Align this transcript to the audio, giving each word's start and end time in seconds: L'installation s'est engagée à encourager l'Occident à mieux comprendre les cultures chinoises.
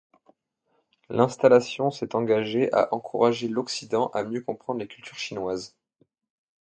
L'installation 1.11 1.91
s'est 1.91 2.15
engagée 2.15 2.73
à 2.73 2.91
encourager 2.91 3.47
l'Occident 3.47 4.07
à 4.15 4.23
mieux 4.23 4.41
comprendre 4.41 4.79
les 4.79 4.87
cultures 4.87 5.19
chinoises. 5.19 5.75